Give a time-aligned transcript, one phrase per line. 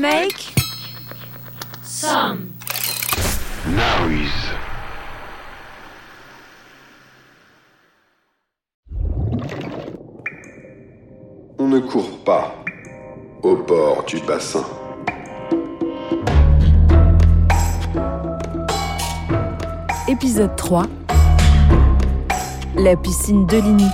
[0.00, 0.52] Make
[1.84, 2.52] some
[3.68, 4.30] noise.
[11.58, 12.54] On ne court pas
[13.42, 14.64] au bord du bassin.
[20.08, 20.86] Épisode 3
[22.76, 23.90] La piscine de Ligny.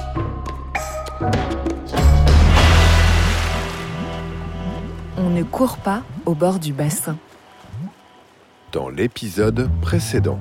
[5.23, 7.19] On ne court pas au bord du bassin.
[8.73, 10.39] Dans l'épisode précédent.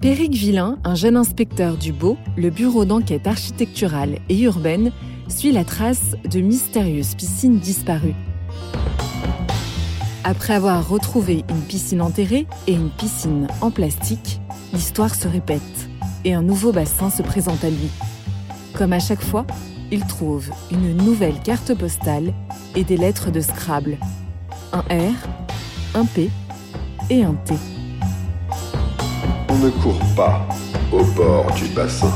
[0.00, 4.90] Péric Villain, un jeune inspecteur du Beau, le bureau d'enquête architecturale et urbaine,
[5.28, 8.16] suit la trace de mystérieuses piscines disparues.
[10.24, 14.40] Après avoir retrouvé une piscine enterrée et une piscine en plastique,
[14.72, 15.88] l'histoire se répète
[16.24, 17.90] et un nouveau bassin se présente à lui.
[18.74, 19.46] Comme à chaque fois,
[19.92, 22.32] il trouve une nouvelle carte postale
[22.76, 23.98] et des lettres de Scrabble.
[24.72, 25.14] Un R,
[25.94, 26.30] un P
[27.10, 27.54] et un T.
[29.48, 30.46] On ne court pas
[30.92, 32.12] au bord du bassin.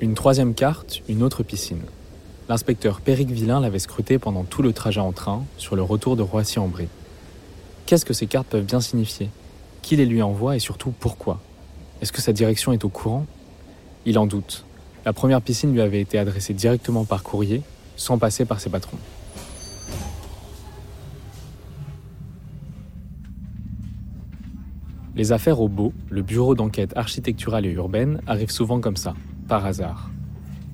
[0.00, 1.80] Une troisième carte, une autre piscine.
[2.50, 6.22] L'inspecteur Péric Villain l'avait scrutée pendant tout le trajet en train sur le retour de
[6.22, 6.88] Roissy-en-Brie.
[7.86, 9.30] Qu'est-ce que ces cartes peuvent bien signifier?
[9.80, 11.40] Qui les lui envoie et surtout pourquoi?
[12.04, 13.24] Est-ce que sa direction est au courant?
[14.04, 14.66] Il en doute.
[15.06, 17.62] La première piscine lui avait été adressée directement par courrier,
[17.96, 18.98] sans passer par ses patrons.
[25.16, 29.14] Les affaires au Beau, le bureau d'enquête architecturale et urbaine, arrivent souvent comme ça,
[29.48, 30.10] par hasard.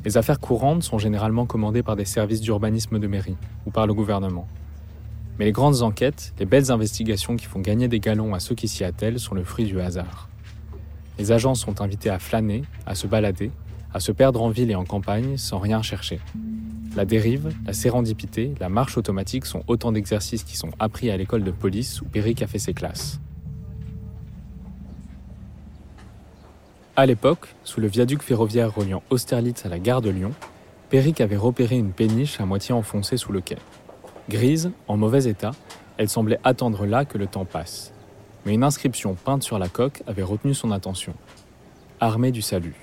[0.04, 3.36] Les affaires courantes sont généralement commandées par des services d'urbanisme de mairie
[3.66, 4.48] ou par le gouvernement.
[5.38, 8.66] Mais les grandes enquêtes, les belles investigations qui font gagner des galons à ceux qui
[8.66, 10.29] s'y attellent sont le fruit du hasard.
[11.20, 13.50] Les agents sont invités à flâner, à se balader,
[13.92, 16.18] à se perdre en ville et en campagne sans rien chercher.
[16.96, 21.44] La dérive, la sérendipité, la marche automatique sont autant d'exercices qui sont appris à l'école
[21.44, 23.20] de police où Péric a fait ses classes.
[26.96, 30.32] À l'époque, sous le viaduc ferroviaire reliant Austerlitz à la gare de Lyon,
[30.88, 33.58] Péric avait repéré une péniche à moitié enfoncée sous le quai.
[34.30, 35.50] Grise, en mauvais état,
[35.98, 37.92] elle semblait attendre là que le temps passe.
[38.46, 41.14] Mais une inscription peinte sur la coque avait retenu son attention.
[42.00, 42.74] Armée du salut.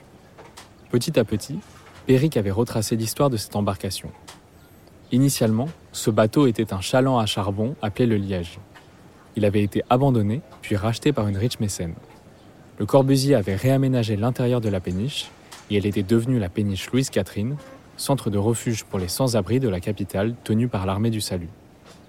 [0.91, 1.59] Petit à petit,
[2.05, 4.09] Péric avait retracé l'histoire de cette embarcation.
[5.11, 8.59] Initialement, ce bateau était un chaland à charbon appelé le Liège.
[9.35, 11.95] Il avait été abandonné, puis racheté par une riche mécène.
[12.79, 15.31] Le Corbusier avait réaménagé l'intérieur de la péniche
[15.69, 17.55] et elle était devenue la péniche Louise-Catherine,
[17.97, 21.49] centre de refuge pour les sans-abri de la capitale tenue par l'armée du salut.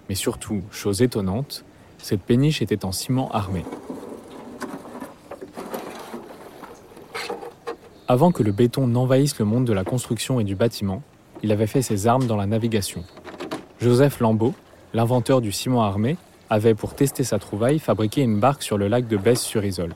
[0.09, 1.65] Mais surtout, chose étonnante,
[1.99, 3.65] cette péniche était en ciment armé.
[8.07, 11.03] Avant que le béton n'envahisse le monde de la construction et du bâtiment,
[11.43, 13.05] il avait fait ses armes dans la navigation.
[13.81, 14.55] Joseph Lambeau,
[14.95, 16.17] l'inventeur du ciment armé,
[16.51, 19.95] avait pour tester sa trouvaille fabriqué une barque sur le lac de Besse-sur-Isole.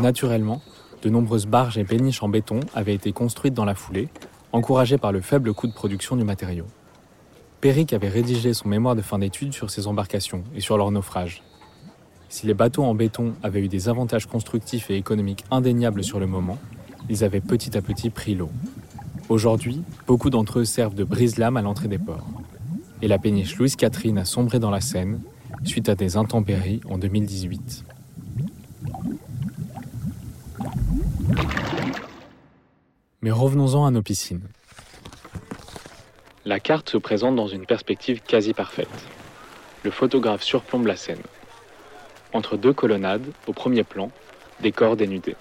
[0.00, 0.62] Naturellement,
[1.02, 4.08] de nombreuses barges et péniches en béton avaient été construites dans la foulée,
[4.52, 6.64] encouragées par le faible coût de production du matériau.
[7.62, 11.44] Péric avait rédigé son mémoire de fin d'études sur ces embarcations et sur leur naufrage.
[12.28, 16.26] Si les bateaux en béton avaient eu des avantages constructifs et économiques indéniables sur le
[16.26, 16.58] moment,
[17.08, 18.50] ils avaient petit à petit pris l'eau.
[19.28, 22.26] Aujourd'hui, beaucoup d'entre eux servent de brise-lames à l'entrée des ports.
[23.00, 25.20] Et la péniche Louise-Catherine a sombré dans la Seine
[25.62, 27.84] suite à des intempéries en 2018.
[33.22, 34.48] Mais revenons-en à nos piscines.
[36.52, 39.06] La carte se présente dans une perspective quasi parfaite.
[39.84, 41.22] Le photographe surplombe la scène.
[42.34, 44.10] Entre deux colonnades, au premier plan,
[44.60, 45.36] des corps dénudés.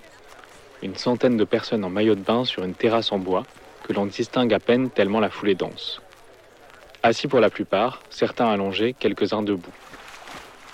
[0.81, 3.44] Une centaine de personnes en maillot de bain sur une terrasse en bois
[3.83, 6.01] que l'on distingue à peine tellement la foule est dense.
[7.03, 9.73] Assis pour la plupart, certains allongés, quelques-uns debout.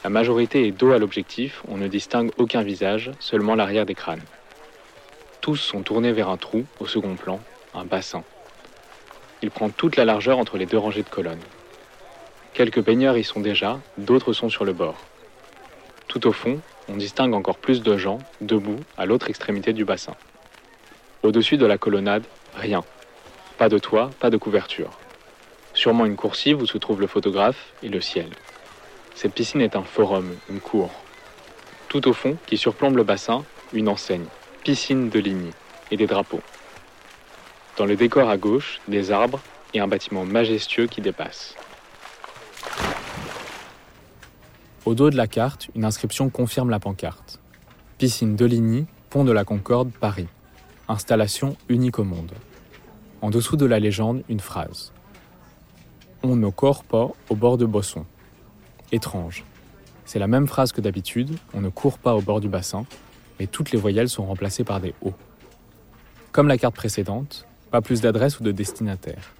[0.03, 4.21] La majorité est dos à l'objectif, on ne distingue aucun visage, seulement l'arrière des crânes.
[5.41, 7.39] Tous sont tournés vers un trou, au second plan,
[7.73, 8.23] un bassin.
[9.41, 11.41] Il prend toute la largeur entre les deux rangées de colonnes.
[12.53, 14.97] Quelques baigneurs y sont déjà, d'autres sont sur le bord.
[16.07, 20.15] Tout au fond, on distingue encore plus de gens, debout, à l'autre extrémité du bassin.
[21.21, 22.23] Au-dessus de la colonnade,
[22.55, 22.83] rien.
[23.57, 24.91] Pas de toit, pas de couverture.
[25.73, 28.29] Sûrement une coursive où se trouve le photographe et le ciel.
[29.13, 30.89] Cette piscine est un forum, une cour.
[31.89, 33.43] Tout au fond, qui surplombe le bassin,
[33.73, 34.25] une enseigne,
[34.63, 35.51] piscine de Ligny,
[35.91, 36.41] et des drapeaux.
[37.77, 39.39] Dans le décor à gauche, des arbres
[39.75, 41.53] et un bâtiment majestueux qui dépasse.
[44.85, 47.39] Au dos de la carte, une inscription confirme la pancarte.
[47.99, 50.27] Piscine de Ligny, pont de la Concorde, Paris.
[50.87, 52.31] Installation unique au monde.
[53.21, 54.91] En dessous de la légende, une phrase.
[56.23, 58.05] On ne court pas au bord de Bosson.
[58.91, 59.43] Étrange.
[60.05, 62.85] C'est la même phrase que d'habitude, on ne court pas au bord du bassin,
[63.39, 65.13] mais toutes les voyelles sont remplacées par des O.
[66.31, 67.45] Comme la carte précédente,
[67.81, 69.33] plus d'adresse ou de destinataire.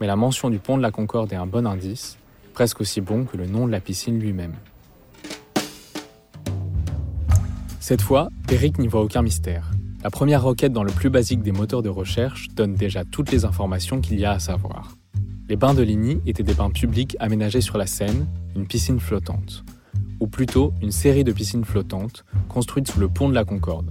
[0.00, 2.16] Mais la mention du pont de la Concorde est un bon indice,
[2.54, 4.54] presque aussi bon que le nom de la piscine lui-même.
[7.80, 9.70] Cette fois, Eric n'y voit aucun mystère.
[10.02, 13.44] La première requête dans le plus basique des moteurs de recherche donne déjà toutes les
[13.44, 14.96] informations qu'il y a à savoir.
[15.48, 19.64] Les bains de Ligny étaient des bains publics aménagés sur la Seine, une piscine flottante.
[20.20, 23.90] Ou plutôt une série de piscines flottantes construites sous le pont de la Concorde.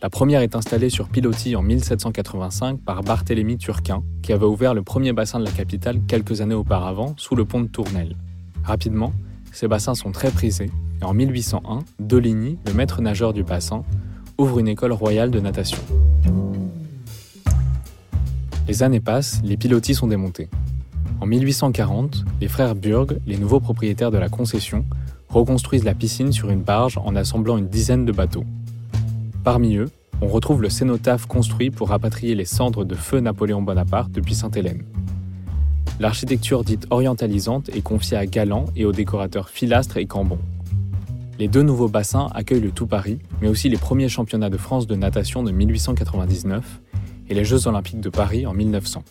[0.00, 4.82] La première est installée sur pilotis en 1785 par Barthélemy Turquin, qui avait ouvert le
[4.82, 8.14] premier bassin de la capitale quelques années auparavant sous le pont de Tournelle.
[8.62, 9.12] Rapidement,
[9.52, 10.70] ces bassins sont très prisés
[11.02, 13.82] et en 1801, Deligny, le maître nageur du bassin,
[14.38, 15.78] ouvre une école royale de natation.
[18.68, 20.48] Les années passent, les pilotis sont démontés.
[21.20, 24.84] En 1840, les frères Burg, les nouveaux propriétaires de la concession,
[25.28, 28.44] reconstruisent la piscine sur une barge en assemblant une dizaine de bateaux.
[29.48, 29.88] Parmi eux,
[30.20, 34.84] on retrouve le cénotaphe construit pour rapatrier les cendres de feu Napoléon Bonaparte depuis Sainte-Hélène.
[36.00, 40.38] L'architecture dite orientalisante est confiée à Galland et aux décorateurs Filastre et Cambon.
[41.38, 44.86] Les deux nouveaux bassins accueillent le Tout Paris, mais aussi les premiers championnats de France
[44.86, 46.82] de natation de 1899
[47.30, 49.02] et les Jeux olympiques de Paris en 1900.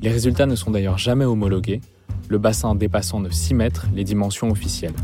[0.00, 1.82] Les résultats ne sont d'ailleurs jamais homologués,
[2.30, 4.94] le bassin dépassant de 6 mètres les dimensions officielles.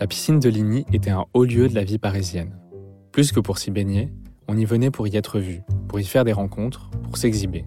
[0.00, 2.56] La piscine de Ligny était un haut lieu de la vie parisienne.
[3.10, 4.12] Plus que pour s'y baigner,
[4.46, 7.64] on y venait pour y être vu, pour y faire des rencontres, pour s'exhiber.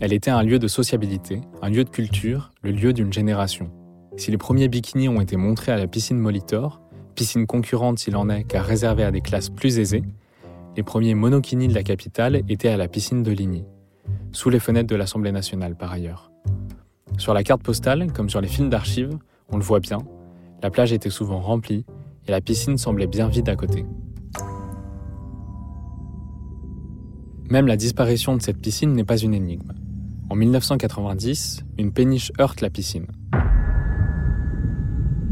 [0.00, 3.70] Elle était un lieu de sociabilité, un lieu de culture, le lieu d'une génération.
[4.16, 6.80] Si les premiers bikinis ont été montrés à la piscine Molitor,
[7.14, 10.04] piscine concurrente s'il en est car réservée à des classes plus aisées,
[10.78, 13.66] les premiers monokinis de la capitale étaient à la piscine de Ligny,
[14.32, 16.32] sous les fenêtres de l'Assemblée nationale par ailleurs.
[17.18, 19.18] Sur la carte postale, comme sur les films d'archives,
[19.50, 19.98] on le voit bien,
[20.62, 21.84] la plage était souvent remplie
[22.26, 23.84] et la piscine semblait bien vide à côté.
[27.48, 29.72] Même la disparition de cette piscine n'est pas une énigme.
[30.28, 33.06] En 1990, une péniche heurte la piscine.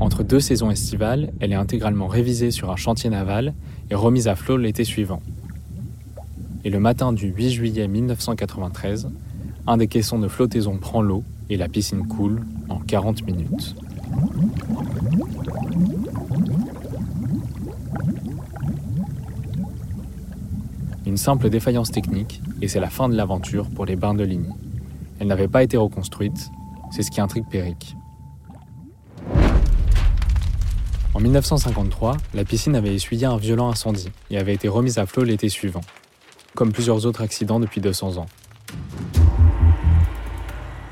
[0.00, 3.54] Entre deux saisons estivales, elle est intégralement révisée sur un chantier naval
[3.90, 5.22] et remise à flot l'été suivant.
[6.64, 9.10] Et le matin du 8 juillet 1993,
[9.66, 13.76] un des caissons de flottaison prend l'eau et la piscine coule en 40 minutes.
[21.18, 24.54] Simple défaillance technique et c'est la fin de l'aventure pour les bains de Ligny.
[25.18, 26.50] Elle n'avait pas été reconstruite,
[26.90, 27.96] c'est ce qui intrigue Péric.
[31.14, 35.24] En 1953, la piscine avait essuyé un violent incendie et avait été remise à flot
[35.24, 35.80] l'été suivant,
[36.54, 38.26] comme plusieurs autres accidents depuis 200 ans.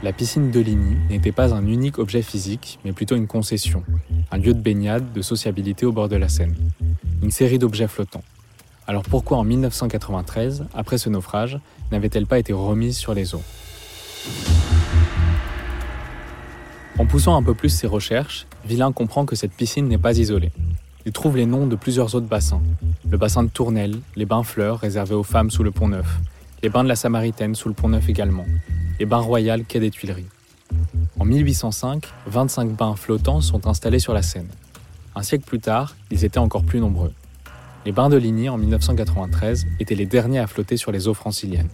[0.03, 3.85] La piscine de Ligny n'était pas un unique objet physique, mais plutôt une concession,
[4.31, 6.55] un lieu de baignade, de sociabilité au bord de la Seine,
[7.23, 8.25] une série d'objets flottants.
[8.89, 11.59] Alors pourquoi en 1993, après ce naufrage,
[11.91, 13.43] n'avait-elle pas été remise sur les eaux?
[16.99, 20.53] En poussant un peu plus ses recherches, Villain comprend que cette piscine n'est pas isolée.
[21.05, 22.63] Il trouve les noms de plusieurs autres bassins.
[23.11, 26.19] Le bassin de Tournelle, les bains fleurs réservés aux femmes sous le pont Neuf,
[26.63, 28.47] les bains de la Samaritaine sous le pont Neuf également,
[28.99, 30.27] les bains royales quai des Tuileries.
[31.19, 34.49] En 1805, 25 bains flottants sont installés sur la Seine.
[35.15, 37.13] Un siècle plus tard, ils étaient encore plus nombreux.
[37.87, 41.69] Les bains de Ligny en 1993 étaient les derniers à flotter sur les eaux franciliennes.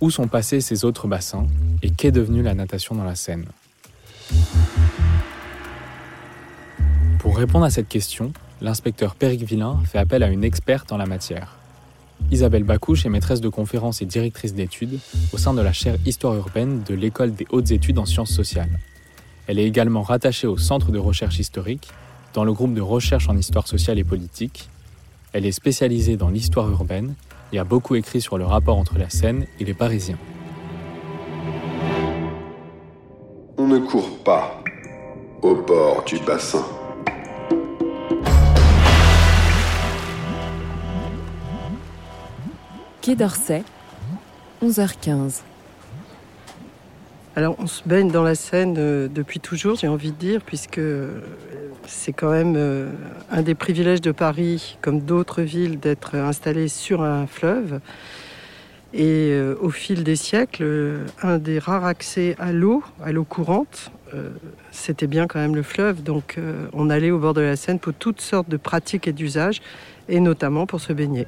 [0.00, 1.46] Où sont passés ces autres bassins
[1.80, 3.44] et qu'est devenue la natation dans la Seine?
[7.20, 11.06] Pour répondre à cette question, l'inspecteur Péric Villain fait appel à une experte en la
[11.06, 11.56] matière.
[12.32, 14.98] Isabelle Bacouche est maîtresse de conférences et directrice d'études
[15.32, 18.80] au sein de la chaire Histoire urbaine de l'École des hautes études en sciences sociales.
[19.46, 21.90] Elle est également rattachée au Centre de recherche historique,
[22.34, 24.68] dans le groupe de recherche en histoire sociale et politique.
[25.34, 27.14] Elle est spécialisée dans l'histoire urbaine
[27.54, 30.18] et a beaucoup écrit sur le rapport entre la Seine et les Parisiens.
[33.56, 34.62] On ne court pas
[35.40, 36.62] au bord du bassin.
[43.00, 43.64] Quai d'Orsay,
[44.62, 45.40] 11h15.
[47.36, 50.78] Alors on se baigne dans la Seine euh, depuis toujours, j'ai envie de dire, puisque
[51.86, 52.90] c'est quand même euh,
[53.30, 57.80] un des privilèges de Paris, comme d'autres villes, d'être installé sur un fleuve.
[58.94, 63.24] Et euh, au fil des siècles, euh, un des rares accès à l'eau, à l'eau
[63.24, 63.90] courante,
[64.70, 66.02] c'était bien quand même le fleuve.
[66.02, 66.38] Donc
[66.74, 69.62] on allait au bord de la Seine pour toutes sortes de pratiques et d'usages,
[70.10, 71.26] et notamment pour se baigner.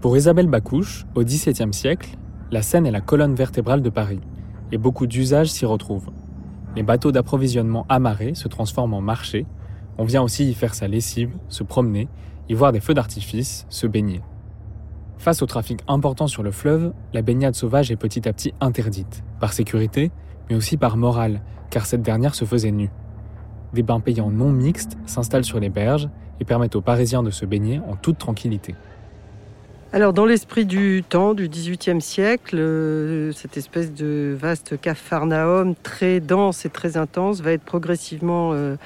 [0.00, 2.08] Pour Isabelle Bacouche, au XVIIe siècle,
[2.50, 4.20] la Seine est la colonne vertébrale de Paris,
[4.72, 6.10] et beaucoup d'usages s'y retrouvent.
[6.76, 9.46] Les bateaux d'approvisionnement amarrés se transforment en marché,
[9.96, 12.06] on vient aussi y faire sa lessive, se promener,
[12.50, 14.20] y voir des feux d'artifice, se baigner.
[15.16, 19.24] Face au trafic important sur le fleuve, la baignade sauvage est petit à petit interdite,
[19.40, 20.10] par sécurité,
[20.50, 21.40] mais aussi par morale,
[21.70, 22.90] car cette dernière se faisait nue.
[23.72, 27.46] Des bains payants non mixtes s'installent sur les berges et permettent aux Parisiens de se
[27.46, 28.74] baigner en toute tranquillité.
[29.96, 36.20] Alors, dans l'esprit du temps, du XVIIIe siècle, euh, cette espèce de vaste capharnaüm très
[36.20, 38.76] dense et très intense va être progressivement euh,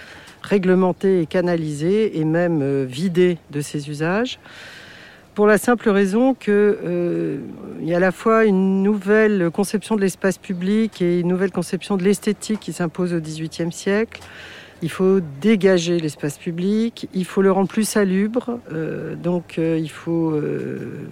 [0.41, 4.39] réglementé et canalisé et même euh, vidé de ses usages
[5.35, 7.39] pour la simple raison qu'il euh,
[7.81, 11.97] y a à la fois une nouvelle conception de l'espace public et une nouvelle conception
[11.97, 14.21] de l'esthétique qui s'impose au XVIIIe siècle.
[14.83, 19.91] Il faut dégager l'espace public, il faut le rendre plus salubre, euh, donc euh, il
[19.91, 20.41] faut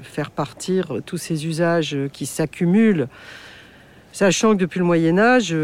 [0.02, 3.08] faire partir tous ces usages qui s'accumulent.
[4.10, 5.54] Sachant que depuis le Moyen Âge,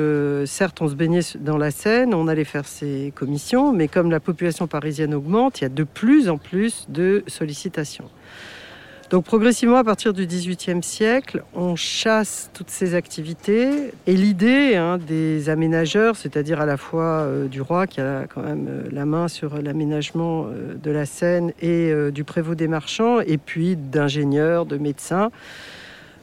[0.44, 4.20] certes, on se baignait dans la Seine, on allait faire ses commissions, mais comme la
[4.20, 8.10] population parisienne augmente, il y a de plus en plus de sollicitations.
[9.14, 13.92] Donc progressivement, à partir du XVIIIe siècle, on chasse toutes ces activités.
[14.08, 18.42] Et l'idée hein, des aménageurs, c'est-à-dire à la fois euh, du roi qui a quand
[18.42, 23.20] même euh, la main sur l'aménagement euh, de la Seine et du prévôt des marchands,
[23.20, 25.30] et puis d'ingénieurs, de médecins,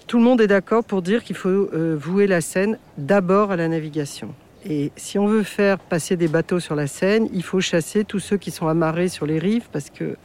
[0.08, 3.70] tout le monde est d'accord pour dire qu'il faut vouer la Seine d'abord à la
[3.70, 4.34] navigation.
[4.70, 8.20] Et si on veut faire passer des bateaux sur la Seine, il faut chasser tous
[8.20, 10.18] ceux qui sont amarrés sur les rives parce que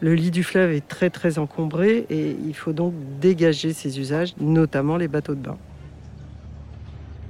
[0.00, 4.34] le lit du fleuve est très très encombré et il faut donc dégager ces usages,
[4.38, 5.56] notamment les bateaux de bain.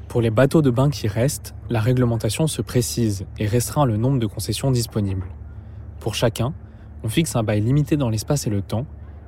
[0.08, 4.18] Pour les bateaux de bain qui restent, la réglementation se précise et restreint le nombre
[4.18, 5.26] de concessions disponibles.
[6.00, 6.54] Pour chacun,
[7.04, 8.86] on fixe un bail limité dans l'espace et le temps,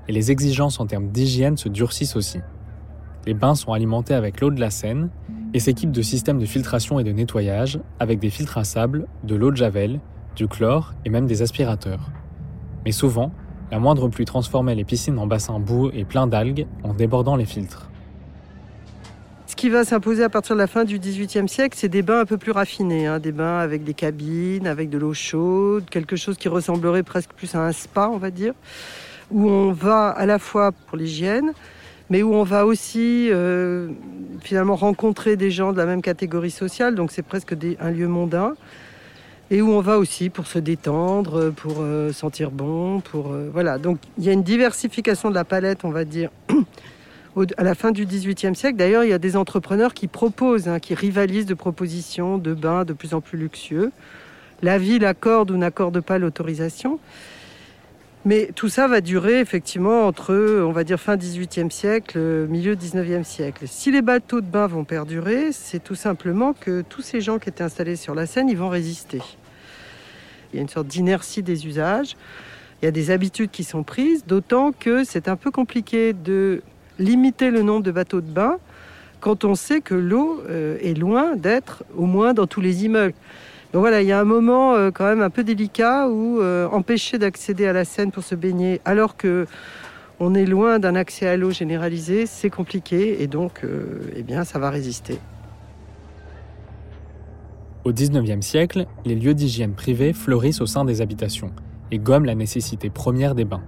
[0.09, 2.41] et les exigences en termes d'hygiène se durcissent aussi.
[3.27, 5.11] Les bains sont alimentés avec l'eau de la Seine
[5.53, 9.35] et s'équipent de systèmes de filtration et de nettoyage avec des filtres à sable, de
[9.35, 10.01] l'eau de javel,
[10.35, 12.11] du chlore et même des aspirateurs.
[12.89, 13.33] Mais souvent,
[13.71, 17.45] la moindre pluie transformait les piscines en bassins boueux et pleins d'algues en débordant les
[17.45, 17.91] filtres.
[19.47, 22.21] Ce qui va s'imposer à partir de la fin du XVIIIe siècle, c'est des bains
[22.21, 26.17] un peu plus raffinés, hein, des bains avec des cabines, avec de l'eau chaude, quelque
[26.17, 28.55] chose qui ressemblerait presque plus à un spa, on va dire,
[29.31, 31.53] où on va à la fois pour l'hygiène,
[32.09, 33.91] mais où on va aussi euh,
[34.41, 38.55] finalement rencontrer des gens de la même catégorie sociale, donc c'est presque un lieu mondain
[39.51, 43.79] et où on va aussi pour se détendre, pour euh, sentir bon, pour euh, voilà.
[43.79, 46.31] Donc il y a une diversification de la palette, on va dire.
[47.57, 50.81] à la fin du XVIIIe siècle, d'ailleurs, il y a des entrepreneurs qui proposent, hein,
[50.81, 53.93] qui rivalisent de propositions de bains de plus en plus luxueux.
[54.63, 56.99] La ville accorde ou n'accorde pas l'autorisation.
[58.25, 63.27] Mais tout ça va durer effectivement entre, on va dire, fin XVIIIe siècle, milieu XIXe
[63.27, 63.65] siècle.
[63.67, 67.49] Si les bateaux de bain vont perdurer, c'est tout simplement que tous ces gens qui
[67.49, 69.21] étaient installés sur la Seine, ils vont résister.
[70.53, 72.17] Il y a une sorte d'inertie des usages.
[72.83, 76.63] Il y a des habitudes qui sont prises, d'autant que c'est un peu compliqué de
[76.99, 78.59] limiter le nombre de bateaux de bain
[79.21, 83.15] quand on sait que l'eau euh, est loin d'être au moins dans tous les immeubles.
[83.73, 86.67] Donc voilà, il y a un moment euh, quand même un peu délicat où euh,
[86.69, 89.47] empêcher d'accéder à la Seine pour se baigner alors que
[90.21, 94.45] on est loin d'un accès à l'eau généralisé, c'est compliqué et donc euh, eh bien
[94.45, 95.19] ça va résister.
[97.85, 101.53] Au XIXe siècle, les lieux d'hygiène privés fleurissent au sein des habitations
[101.91, 103.63] et gomment la nécessité première des bains.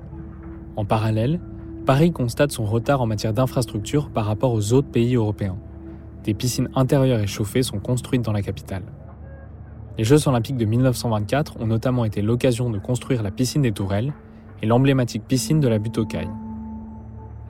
[0.76, 1.40] En parallèle,
[1.87, 5.59] Paris constate son retard en matière d'infrastructure par rapport aux autres pays européens.
[6.25, 8.83] Des piscines intérieures et chauffées sont construites dans la capitale.
[10.00, 14.14] Les Jeux olympiques de 1924 ont notamment été l'occasion de construire la piscine des Tourelles
[14.62, 16.30] et l'emblématique piscine de la butte aux Cailles.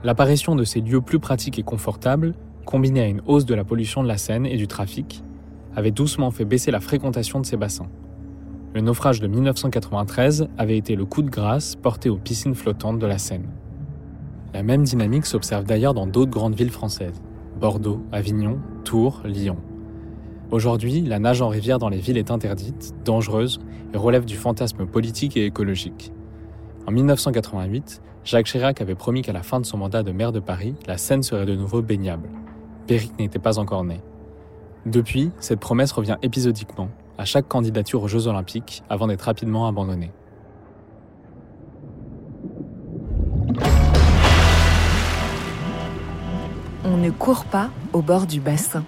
[0.03, 2.33] L'apparition de ces lieux plus pratiques et confortables,
[2.65, 5.23] combinée à une hausse de la pollution de la Seine et du trafic,
[5.77, 7.87] avait doucement fait baisser la fréquentation de ces bassins.
[8.73, 13.07] Le naufrage de 1993 avait été le coup de grâce porté aux piscines flottantes de
[13.07, 13.47] la Seine.
[14.53, 17.21] La même dynamique s'observe d'ailleurs dans d'autres grandes villes françaises
[17.61, 19.55] Bordeaux, Avignon, Tours, Lyon.
[20.51, 23.61] Aujourd'hui, la nage en rivière dans les villes est interdite, dangereuse
[23.93, 26.11] et relève du fantasme politique et écologique.
[26.85, 30.41] En 1988, Jacques Chirac avait promis qu'à la fin de son mandat de maire de
[30.41, 32.27] Paris, la Seine serait de nouveau baignable.
[32.85, 34.01] Péric n'était pas encore né.
[34.85, 40.11] Depuis, cette promesse revient épisodiquement, à chaque candidature aux Jeux Olympiques, avant d'être rapidement abandonnée.
[46.83, 48.83] On ne court pas au bord du bassin.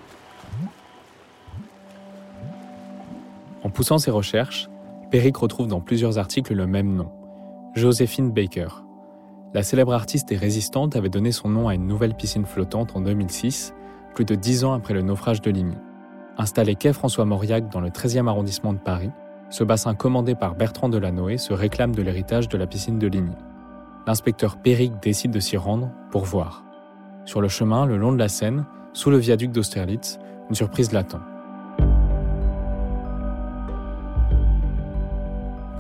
[3.74, 4.70] Poussant ses recherches,
[5.12, 7.12] Peric retrouve dans plusieurs articles le même nom,
[7.76, 8.68] Joséphine Baker.
[9.54, 13.02] la célèbre artiste et résistante avait donné son nom à une nouvelle piscine flottante en
[13.02, 13.74] 2006,
[14.16, 15.78] plus de dix ans après le naufrage de Ligny.
[16.38, 19.12] Installé quai François Mauriac dans le 13e arrondissement de Paris,
[19.50, 23.36] ce bassin commandé par Bertrand Delanoë se réclame de l'héritage de la piscine de Ligny.
[24.08, 26.64] L'inspecteur Péric décide de s'y rendre pour voir.
[27.26, 31.22] Sur le chemin, le long de la Seine, sous le viaduc d'Austerlitz, une surprise l'attend.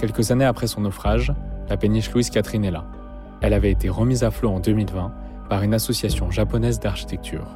[0.03, 1.31] Quelques années après son naufrage,
[1.69, 2.83] la péniche Louise Catherine est là.
[3.39, 5.13] Elle avait été remise à flot en 2020
[5.47, 7.47] par une association japonaise d'architecture.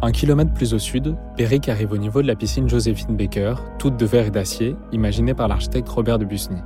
[0.00, 3.96] Un kilomètre plus au sud, Péric arrive au niveau de la piscine Joséphine Baker, toute
[3.96, 6.62] de verre et d'acier, imaginée par l'architecte Robert de Busny.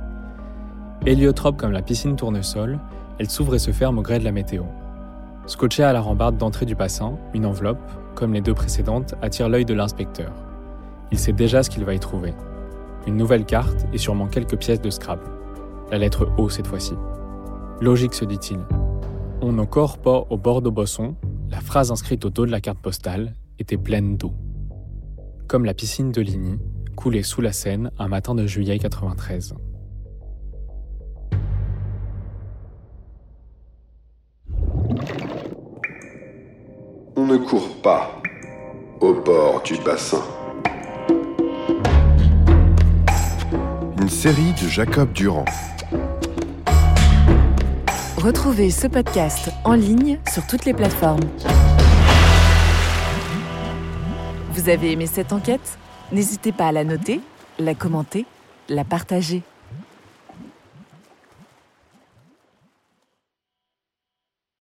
[1.07, 2.77] Héliotrope comme la piscine tournesol,
[3.17, 4.65] elle s'ouvre et se ferme au gré de la météo.
[5.47, 7.81] Scotchée à la rambarde d'entrée du bassin, une enveloppe,
[8.13, 10.31] comme les deux précédentes, attire l'œil de l'inspecteur.
[11.11, 12.35] Il sait déjà ce qu'il va y trouver.
[13.07, 15.29] Une nouvelle carte et sûrement quelques pièces de Scrabble.
[15.91, 16.93] La lettre O cette fois-ci.
[17.79, 18.59] Logique, se dit-il.
[19.41, 21.15] On corps pas au bord de Bosson,
[21.49, 24.33] la phrase inscrite au dos de la carte postale était pleine d'eau.
[25.47, 26.57] Comme la piscine de Ligny,
[26.95, 29.53] coulée sous la Seine un matin de juillet 93.
[37.17, 38.21] On ne court pas
[38.99, 40.23] au bord du bassin.
[44.05, 45.45] Une série de Jacob Durand.
[48.17, 51.27] Retrouvez ce podcast en ligne sur toutes les plateformes.
[54.51, 55.79] Vous avez aimé cette enquête?
[56.11, 57.19] N'hésitez pas à la noter,
[57.57, 58.27] la commenter,
[58.69, 59.41] la partager.